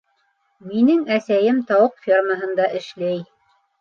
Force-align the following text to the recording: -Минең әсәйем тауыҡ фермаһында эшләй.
-Минең 0.69 1.03
әсәйем 1.17 1.61
тауыҡ 1.73 2.01
фермаһында 2.07 2.67
эшләй. 2.81 3.21